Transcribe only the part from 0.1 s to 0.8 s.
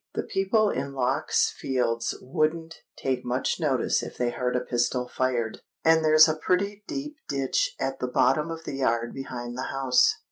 The people